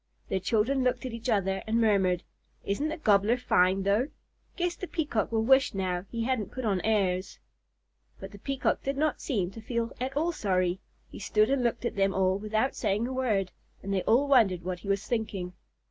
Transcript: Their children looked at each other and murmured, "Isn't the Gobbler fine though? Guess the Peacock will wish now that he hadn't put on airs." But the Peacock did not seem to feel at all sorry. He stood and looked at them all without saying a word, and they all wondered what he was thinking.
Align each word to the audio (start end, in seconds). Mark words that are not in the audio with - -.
Their 0.29 0.39
children 0.39 0.83
looked 0.83 1.05
at 1.05 1.13
each 1.13 1.29
other 1.29 1.61
and 1.67 1.79
murmured, 1.79 2.23
"Isn't 2.65 2.87
the 2.89 2.97
Gobbler 2.97 3.37
fine 3.37 3.83
though? 3.83 4.07
Guess 4.55 4.77
the 4.77 4.87
Peacock 4.87 5.31
will 5.31 5.43
wish 5.43 5.75
now 5.75 6.01
that 6.01 6.07
he 6.09 6.23
hadn't 6.23 6.51
put 6.51 6.65
on 6.65 6.81
airs." 6.81 7.37
But 8.19 8.31
the 8.31 8.39
Peacock 8.39 8.81
did 8.81 8.97
not 8.97 9.21
seem 9.21 9.51
to 9.51 9.61
feel 9.61 9.91
at 10.01 10.17
all 10.17 10.31
sorry. 10.31 10.79
He 11.11 11.19
stood 11.19 11.51
and 11.51 11.63
looked 11.63 11.85
at 11.85 11.95
them 11.95 12.15
all 12.15 12.39
without 12.39 12.73
saying 12.75 13.05
a 13.05 13.13
word, 13.13 13.51
and 13.83 13.93
they 13.93 14.01
all 14.05 14.27
wondered 14.27 14.63
what 14.63 14.79
he 14.79 14.87
was 14.87 15.05
thinking. 15.05 15.53